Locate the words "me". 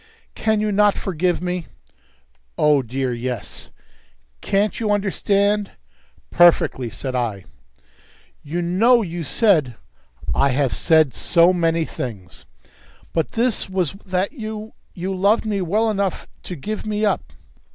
1.43-1.67, 15.45-15.61, 16.83-17.05